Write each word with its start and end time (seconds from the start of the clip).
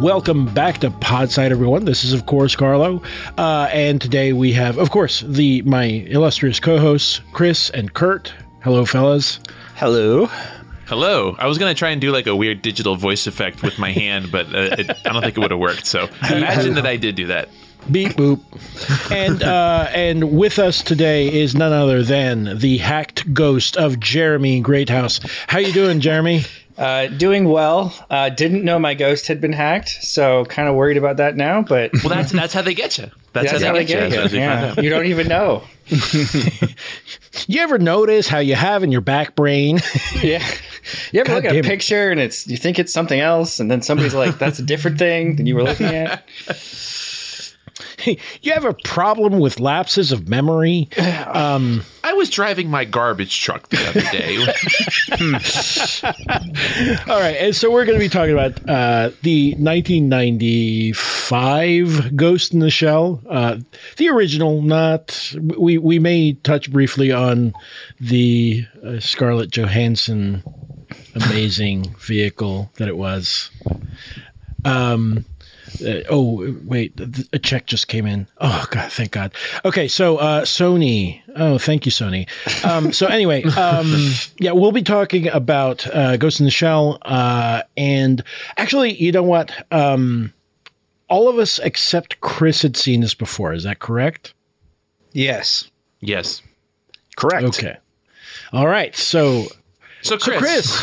welcome 0.00 0.46
back 0.46 0.78
to 0.78 0.90
Podside, 0.90 1.50
everyone. 1.50 1.84
This 1.84 2.04
is, 2.04 2.14
of 2.14 2.24
course, 2.24 2.56
Carlo, 2.56 3.02
uh, 3.36 3.68
and 3.70 4.00
today 4.00 4.32
we 4.32 4.52
have, 4.54 4.78
of 4.78 4.90
course, 4.90 5.20
the 5.20 5.60
my 5.62 5.84
illustrious 5.84 6.58
co-hosts 6.58 7.20
Chris 7.32 7.68
and 7.70 7.92
Kurt. 7.92 8.32
Hello, 8.62 8.86
fellas. 8.86 9.40
Hello. 9.76 10.26
Hello. 10.86 11.36
I 11.38 11.46
was 11.46 11.58
gonna 11.58 11.74
try 11.74 11.90
and 11.90 12.00
do 12.00 12.10
like 12.10 12.26
a 12.26 12.34
weird 12.34 12.62
digital 12.62 12.96
voice 12.96 13.26
effect 13.26 13.62
with 13.62 13.78
my 13.78 13.92
hand, 13.92 14.32
but 14.32 14.46
uh, 14.46 14.76
it, 14.78 14.90
I 15.04 15.12
don't 15.12 15.22
think 15.22 15.36
it 15.36 15.40
would 15.40 15.50
have 15.50 15.60
worked. 15.60 15.86
So 15.86 16.08
imagine 16.30 16.74
that 16.74 16.86
I 16.86 16.96
did 16.96 17.14
do 17.14 17.26
that. 17.28 17.48
Beep 17.90 18.12
boop. 18.12 18.40
and 19.10 19.42
uh, 19.42 19.88
and 19.92 20.32
with 20.32 20.58
us 20.58 20.82
today 20.82 21.32
is 21.32 21.54
none 21.54 21.72
other 21.72 22.02
than 22.02 22.58
the 22.58 22.78
hacked 22.78 23.32
ghost 23.34 23.76
of 23.76 24.00
Jeremy 24.00 24.60
Greathouse. 24.60 25.20
How 25.48 25.58
you 25.58 25.72
doing, 25.72 26.00
Jeremy? 26.00 26.44
Uh, 26.80 27.08
doing 27.08 27.44
well. 27.44 27.92
Uh, 28.08 28.30
didn't 28.30 28.64
know 28.64 28.78
my 28.78 28.94
ghost 28.94 29.26
had 29.26 29.38
been 29.40 29.52
hacked, 29.52 29.90
so 30.00 30.46
kind 30.46 30.66
of 30.66 30.74
worried 30.74 30.96
about 30.96 31.18
that 31.18 31.36
now. 31.36 31.60
But 31.60 31.90
Well, 32.02 32.08
that's 32.08 32.32
that's 32.32 32.54
how 32.54 32.62
they 32.62 32.72
get 32.74 32.96
you. 32.98 33.10
That's, 33.32 33.52
that's 33.52 33.62
how 33.62 33.72
they 33.74 33.84
get, 33.84 34.10
you. 34.10 34.16
you. 34.16 34.22
as 34.24 34.32
we 34.32 34.38
find 34.40 34.76
Yeah. 34.76 34.80
You 34.82 34.90
don't 34.90 35.06
even 35.06 35.28
know. 35.28 35.62
You 37.46 37.60
ever 37.62 37.78
notice 37.78 38.26
how 38.26 38.38
you 38.38 38.56
have 38.56 38.82
in 38.82 38.90
your 38.90 39.00
back 39.00 39.36
brain? 39.36 39.78
Yeah. 40.22 40.44
You 41.12 41.20
ever 41.20 41.28
God 41.28 41.34
look 41.36 41.44
at 41.44 41.48
damn 41.52 41.56
a 41.56 41.58
it. 41.60 41.64
picture 41.64 42.10
and 42.10 42.18
it's 42.18 42.46
you 42.48 42.56
think 42.56 42.78
it's 42.80 42.92
something 42.92 43.20
else, 43.20 43.60
and 43.60 43.70
then 43.70 43.82
somebody's 43.82 44.14
like, 44.14 44.38
"That's 44.38 44.58
a 44.58 44.62
different 44.62 44.98
thing 44.98 45.36
than 45.36 45.46
you 45.46 45.54
were 45.54 45.62
looking 45.62 45.86
at." 45.86 46.26
you 48.42 48.52
have 48.52 48.64
a 48.64 48.74
problem 48.84 49.38
with 49.38 49.60
lapses 49.60 50.10
of 50.10 50.28
memory? 50.28 50.88
I 52.10 52.12
was 52.14 52.28
driving 52.28 52.68
my 52.68 52.84
garbage 52.84 53.40
truck 53.40 53.68
the 53.68 53.88
other 53.88 54.00
day. 54.10 54.36
All 57.12 57.20
right, 57.20 57.36
and 57.36 57.54
so 57.54 57.70
we're 57.70 57.84
going 57.84 57.96
to 57.96 58.04
be 58.04 58.08
talking 58.08 58.32
about 58.32 58.58
uh, 58.68 59.12
the 59.22 59.54
1995 59.54 62.16
Ghost 62.16 62.52
in 62.52 62.58
the 62.58 62.68
Shell, 62.68 63.22
uh, 63.30 63.58
the 63.96 64.08
original. 64.08 64.60
Not 64.60 65.36
we 65.56 65.78
we 65.78 66.00
may 66.00 66.32
touch 66.32 66.72
briefly 66.72 67.12
on 67.12 67.54
the 68.00 68.66
uh, 68.84 68.98
Scarlett 68.98 69.52
Johansson 69.52 70.42
amazing 71.14 71.94
vehicle 72.00 72.72
that 72.78 72.88
it 72.88 72.96
was. 72.96 73.52
Um. 74.64 75.26
Uh, 75.82 76.02
oh 76.08 76.54
wait, 76.64 76.98
a 77.32 77.38
check 77.38 77.66
just 77.66 77.88
came 77.88 78.06
in. 78.06 78.26
Oh 78.38 78.66
god, 78.70 78.92
thank 78.92 79.12
God. 79.12 79.32
Okay, 79.64 79.88
so 79.88 80.16
uh, 80.18 80.42
Sony. 80.42 81.22
Oh, 81.36 81.58
thank 81.58 81.86
you, 81.86 81.92
Sony. 81.92 82.28
Um, 82.64 82.92
so 82.92 83.06
anyway, 83.06 83.42
um, 83.56 84.12
yeah, 84.38 84.52
we'll 84.52 84.72
be 84.72 84.82
talking 84.82 85.28
about 85.28 85.86
uh, 85.94 86.16
Ghost 86.16 86.40
in 86.40 86.44
the 86.44 86.50
Shell, 86.50 86.98
uh, 87.02 87.62
and 87.76 88.22
actually, 88.56 88.94
you 88.94 89.12
know 89.12 89.22
what? 89.22 89.66
Um, 89.72 90.32
all 91.08 91.28
of 91.28 91.38
us 91.38 91.58
except 91.58 92.20
Chris 92.20 92.62
had 92.62 92.76
seen 92.76 93.00
this 93.00 93.14
before. 93.14 93.52
Is 93.52 93.64
that 93.64 93.80
correct? 93.80 94.32
Yes. 95.12 95.70
yes. 96.00 96.42
Correct. 97.16 97.44
Okay. 97.44 97.76
All 98.52 98.68
right. 98.68 98.94
So 98.96 99.46
So 100.02 100.16
Chris, 100.16 100.82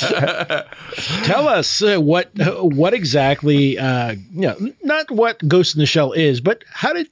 tell 1.24 1.48
us 1.48 1.82
uh, 1.82 1.98
what 1.98 2.30
what 2.60 2.94
exactly 2.94 3.78
uh, 3.78 4.12
you 4.32 4.40
know, 4.40 4.72
not 4.82 5.10
what 5.10 5.46
Ghost 5.46 5.74
in 5.74 5.80
the 5.80 5.86
Shell 5.86 6.12
is, 6.12 6.40
but 6.40 6.64
how 6.72 6.92
did 6.92 7.08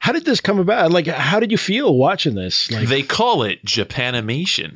how 0.00 0.12
did 0.12 0.24
this 0.24 0.40
come 0.40 0.58
about? 0.58 0.92
Like, 0.92 1.06
how 1.06 1.40
did 1.40 1.50
you 1.50 1.58
feel 1.58 1.94
watching 1.96 2.34
this? 2.34 2.70
Like, 2.70 2.88
they 2.88 3.02
call 3.02 3.42
it 3.42 3.64
Japanimation. 3.64 4.72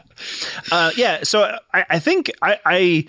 Uh, 0.70 0.90
yeah, 0.96 1.22
so 1.22 1.56
I, 1.72 1.84
I 1.88 1.98
think 1.98 2.30
I, 2.42 2.58
I 2.66 3.06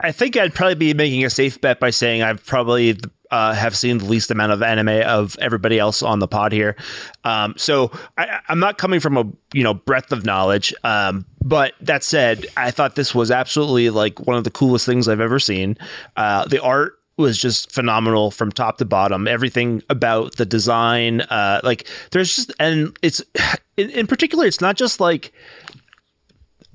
I 0.00 0.12
think 0.12 0.36
I'd 0.36 0.54
probably 0.54 0.76
be 0.76 0.94
making 0.94 1.24
a 1.24 1.30
safe 1.30 1.60
bet 1.60 1.78
by 1.78 1.90
saying 1.90 2.22
I've 2.22 2.44
probably 2.46 2.98
uh, 3.30 3.52
have 3.54 3.76
seen 3.76 3.98
the 3.98 4.04
least 4.04 4.30
amount 4.30 4.52
of 4.52 4.62
anime 4.62 5.02
of 5.06 5.36
everybody 5.40 5.78
else 5.78 6.02
on 6.02 6.18
the 6.18 6.28
pod 6.28 6.52
here. 6.52 6.76
Um, 7.24 7.54
so 7.56 7.90
I, 8.16 8.40
I'm 8.48 8.58
not 8.58 8.78
coming 8.78 9.00
from 9.00 9.16
a 9.16 9.24
you 9.52 9.62
know 9.62 9.74
breadth 9.74 10.12
of 10.12 10.24
knowledge. 10.24 10.74
Um, 10.84 11.26
but 11.42 11.74
that 11.80 12.04
said, 12.04 12.46
I 12.56 12.70
thought 12.70 12.94
this 12.94 13.14
was 13.14 13.30
absolutely 13.30 13.90
like 13.90 14.20
one 14.26 14.36
of 14.36 14.44
the 14.44 14.50
coolest 14.50 14.86
things 14.86 15.08
I've 15.08 15.20
ever 15.20 15.38
seen. 15.38 15.76
Uh, 16.16 16.46
the 16.46 16.62
art 16.62 16.98
was 17.16 17.36
just 17.36 17.72
phenomenal 17.72 18.30
from 18.30 18.52
top 18.52 18.78
to 18.78 18.84
bottom. 18.84 19.26
Everything 19.26 19.82
about 19.90 20.36
the 20.36 20.46
design, 20.46 21.22
uh, 21.22 21.60
like 21.64 21.86
there's 22.12 22.36
just, 22.36 22.52
and 22.60 22.96
it's 23.02 23.22
in, 23.76 23.90
in 23.90 24.06
particular, 24.06 24.46
it's 24.46 24.60
not 24.60 24.76
just 24.76 25.00
like 25.00 25.32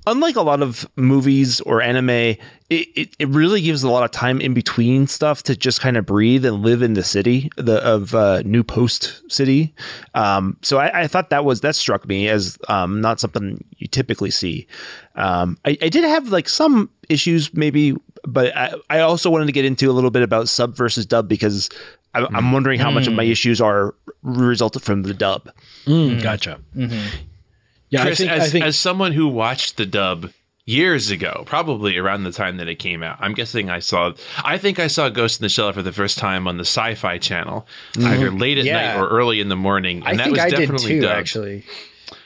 unlike 0.06 0.36
a 0.36 0.42
lot 0.42 0.62
of 0.62 0.88
movies 0.96 1.60
or 1.62 1.80
anime, 1.80 2.36
it, 2.74 2.88
it, 2.94 3.16
it 3.18 3.28
really 3.28 3.60
gives 3.60 3.82
a 3.82 3.90
lot 3.90 4.04
of 4.04 4.10
time 4.10 4.40
in 4.40 4.54
between 4.54 5.06
stuff 5.06 5.42
to 5.44 5.56
just 5.56 5.80
kind 5.80 5.96
of 5.96 6.04
breathe 6.06 6.44
and 6.44 6.62
live 6.62 6.82
in 6.82 6.94
the 6.94 7.04
city 7.04 7.50
the 7.56 7.76
of 7.84 8.14
uh, 8.14 8.42
New 8.44 8.64
Port 8.64 9.22
City. 9.28 9.74
Um, 10.14 10.56
so 10.62 10.78
I, 10.78 11.02
I 11.02 11.06
thought 11.06 11.30
that 11.30 11.44
was 11.44 11.60
that 11.60 11.76
struck 11.76 12.06
me 12.06 12.28
as 12.28 12.58
um, 12.68 13.00
not 13.00 13.20
something 13.20 13.64
you 13.76 13.86
typically 13.86 14.30
see. 14.30 14.66
Um, 15.14 15.58
I, 15.64 15.78
I 15.80 15.88
did 15.88 16.04
have 16.04 16.28
like 16.28 16.48
some 16.48 16.90
issues 17.08 17.54
maybe, 17.54 17.96
but 18.24 18.56
I, 18.56 18.74
I 18.90 19.00
also 19.00 19.30
wanted 19.30 19.46
to 19.46 19.52
get 19.52 19.64
into 19.64 19.90
a 19.90 19.92
little 19.92 20.10
bit 20.10 20.22
about 20.22 20.48
sub 20.48 20.76
versus 20.76 21.06
dub 21.06 21.28
because 21.28 21.70
I, 22.14 22.26
I'm 22.32 22.52
wondering 22.52 22.80
how 22.80 22.90
much 22.90 23.06
of 23.06 23.12
my 23.12 23.24
issues 23.24 23.60
are 23.60 23.94
resulted 24.22 24.82
from 24.82 25.02
the 25.02 25.14
dub. 25.14 25.50
mm, 25.84 26.22
gotcha. 26.22 26.60
Yeah, 27.90 28.02
Chris, 28.02 28.20
I 28.20 28.24
think, 28.24 28.30
as, 28.30 28.42
I 28.42 28.48
think 28.50 28.64
as 28.64 28.76
someone 28.76 29.12
who 29.12 29.28
watched 29.28 29.76
the 29.76 29.86
dub 29.86 30.30
years 30.66 31.10
ago, 31.10 31.42
probably 31.46 31.96
around 31.98 32.24
the 32.24 32.32
time 32.32 32.56
that 32.56 32.68
it 32.68 32.76
came 32.76 33.02
out, 33.02 33.18
I'm 33.20 33.34
guessing 33.34 33.70
I 33.70 33.78
saw. 33.80 34.12
I 34.42 34.58
think 34.58 34.78
I 34.78 34.86
saw 34.86 35.08
Ghost 35.08 35.40
in 35.40 35.44
the 35.44 35.48
Shell 35.48 35.72
for 35.72 35.82
the 35.82 35.92
first 35.92 36.18
time 36.18 36.46
on 36.46 36.56
the 36.56 36.64
Sci-Fi 36.64 37.18
Channel, 37.18 37.66
either 37.98 38.28
mm-hmm. 38.28 38.38
late 38.38 38.58
at 38.58 38.64
Yeah. 38.64 38.94
night 38.94 39.00
or 39.00 39.08
early 39.08 39.40
in 39.40 39.48
the 39.48 39.56
morning, 39.56 40.02
and 40.06 40.20
I 40.20 40.24
that 40.24 40.30
was 40.30 40.52
definitely 40.52 41.00
too. 41.00 41.06
Actually. 41.06 41.64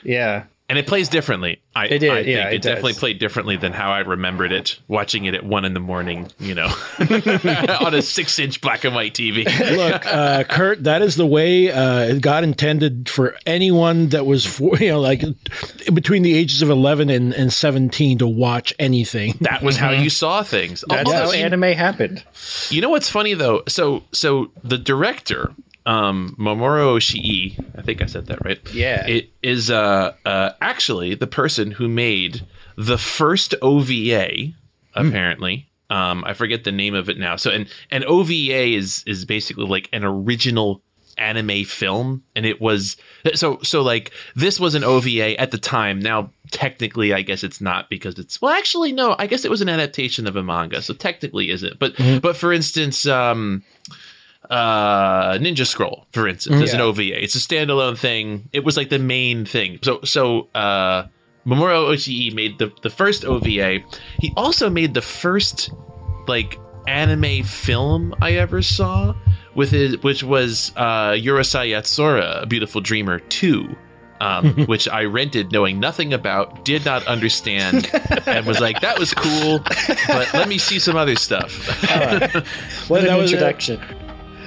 Yeah. 0.03 0.45
And 0.69 0.77
it 0.77 0.85
plays 0.85 1.09
differently. 1.09 1.61
I, 1.75 1.87
It 1.87 1.99
did, 1.99 2.11
I 2.11 2.15
think 2.17 2.27
yeah, 2.27 2.49
it, 2.49 2.55
it 2.55 2.61
definitely 2.61 2.93
played 2.93 3.17
differently 3.17 3.57
than 3.57 3.73
how 3.73 3.91
I 3.91 3.99
remembered 3.99 4.51
it, 4.51 4.79
watching 4.87 5.25
it 5.25 5.33
at 5.33 5.43
one 5.43 5.65
in 5.65 5.73
the 5.73 5.79
morning, 5.79 6.29
you 6.39 6.53
know, 6.53 6.67
on 6.99 7.95
a 7.95 8.03
six-inch 8.03 8.61
black 8.61 8.83
and 8.83 8.93
white 8.93 9.15
TV. 9.15 9.45
look, 9.77 10.05
uh, 10.05 10.43
Kurt, 10.43 10.83
that 10.83 11.01
is 11.01 11.15
the 11.15 11.25
way 11.25 11.71
uh, 11.71 12.19
God 12.19 12.43
intended 12.43 13.09
for 13.09 13.35
anyone 13.47 14.09
that 14.09 14.27
was, 14.27 14.45
for, 14.45 14.75
you 14.79 14.89
know, 14.89 14.99
like 14.99 15.23
between 15.91 16.21
the 16.21 16.35
ages 16.35 16.61
of 16.61 16.69
11 16.69 17.09
and, 17.09 17.33
and 17.33 17.51
17 17.51 18.19
to 18.19 18.27
watch 18.27 18.71
anything. 18.77 19.37
That 19.41 19.63
was 19.63 19.77
how 19.77 19.89
you 19.89 20.11
saw 20.11 20.43
things. 20.43 20.83
That's 20.87 21.09
Although, 21.09 21.25
how 21.25 21.31
anime 21.31 21.63
happened. 21.63 22.23
You 22.69 22.81
know 22.81 22.89
what's 22.89 23.09
funny 23.09 23.33
though? 23.33 23.63
So 23.67 24.03
so 24.11 24.51
the 24.63 24.77
director, 24.77 25.53
um, 25.89 26.35
Mamoru 26.37 26.97
Oshii, 26.97 27.57
I 27.75 27.81
think 27.81 28.03
I 28.03 28.05
said 28.05 28.27
that 28.27 28.45
right. 28.45 28.59
Yeah. 28.71 29.07
It 29.07 29.31
is 29.41 29.71
uh, 29.71 30.13
uh 30.23 30.51
actually 30.61 31.15
the 31.15 31.25
person 31.25 31.71
who 31.71 31.87
made 31.87 32.45
the 32.77 32.99
first 32.99 33.55
OVA, 33.61 34.53
apparently. 34.93 35.67
Um, 35.89 36.23
I 36.23 36.33
forget 36.33 36.63
the 36.63 36.71
name 36.71 36.93
of 36.93 37.09
it 37.09 37.17
now. 37.17 37.35
So 37.37 37.49
and 37.49 37.67
and 37.89 38.05
OVA 38.05 38.75
is 38.75 39.03
is 39.07 39.25
basically 39.25 39.65
like 39.65 39.89
an 39.91 40.03
original 40.03 40.83
anime 41.17 41.65
film 41.65 42.23
and 42.33 42.45
it 42.45 42.61
was 42.61 42.95
so 43.33 43.59
so 43.61 43.81
like 43.81 44.11
this 44.35 44.57
was 44.57 44.73
an 44.73 44.85
OVA 44.85 45.37
at 45.37 45.51
the 45.51 45.57
time 45.57 45.99
now 45.99 46.31
technically 46.49 47.13
I 47.13 47.23
guess 47.23 47.43
it's 47.43 47.59
not 47.59 47.89
because 47.89 48.17
it's 48.17 48.41
well 48.41 48.53
actually 48.53 48.93
no 48.93 49.17
I 49.19 49.27
guess 49.27 49.43
it 49.43 49.51
was 49.51 49.59
an 49.59 49.67
adaptation 49.67 50.27
of 50.27 50.37
a 50.37 50.43
manga 50.43 50.81
so 50.81 50.93
technically 50.93 51.49
is 51.49 51.61
it? 51.61 51.77
but 51.77 51.93
but 52.21 52.37
for 52.37 52.53
instance 52.53 53.05
um 53.05 53.63
uh 54.49 55.33
Ninja 55.37 55.65
Scroll 55.65 56.07
for 56.11 56.27
instance 56.27 56.61
is 56.63 56.73
an 56.73 56.81
OVA 56.81 57.23
it's 57.23 57.35
a 57.35 57.39
standalone 57.39 57.97
thing 57.97 58.49
it 58.51 58.63
was 58.63 58.75
like 58.77 58.89
the 58.89 58.97
main 58.99 59.45
thing 59.45 59.79
so 59.83 59.99
so 60.03 60.47
uh 60.55 61.05
Mamoru 61.45 61.93
Oshii 61.93 62.33
made 62.33 62.57
the 62.57 62.71
the 62.81 62.89
first 62.89 63.25
OVA 63.25 63.79
he 64.19 64.33
also 64.35 64.69
made 64.69 64.93
the 64.93 65.01
first 65.01 65.71
like 66.27 66.57
anime 66.87 67.43
film 67.43 68.15
I 68.21 68.33
ever 68.33 68.61
saw 68.63 69.13
with 69.53 69.69
his 69.71 70.01
which 70.01 70.23
was 70.23 70.71
uh 70.75 71.11
Urusei 71.11 71.69
Yatsura, 71.69 72.41
A 72.43 72.45
Beautiful 72.45 72.81
Dreamer 72.81 73.19
2. 73.19 73.75
Um, 74.21 74.65
which 74.67 74.89
I 74.89 75.05
rented 75.05 75.53
knowing 75.53 75.79
nothing 75.79 76.11
about, 76.13 76.65
did 76.65 76.83
not 76.83 77.07
understand, 77.07 77.89
and 78.25 78.45
was 78.45 78.59
like, 78.59 78.81
that 78.81 78.99
was 78.99 79.13
cool, 79.13 79.59
but 80.09 80.33
let 80.33 80.49
me 80.49 80.57
see 80.57 80.77
some 80.77 80.97
other 80.97 81.15
stuff. 81.15 81.65
What 82.89 83.03
that 83.03 83.11
an 83.11 83.17
was 83.17 83.31
it. 83.31 83.79